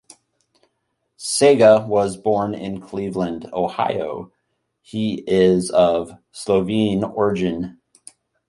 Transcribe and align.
Sega 1.19 1.85
was 1.87 2.17
born 2.17 2.55
in 2.55 2.81
Cleveland, 2.81 3.47
Ohio, 3.53 4.31
he 4.81 5.23
is 5.27 5.69
of 5.69 6.13
Slovene 6.31 7.03
origin. 7.03 7.79